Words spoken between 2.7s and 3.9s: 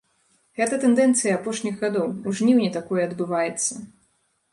такое адбываецца.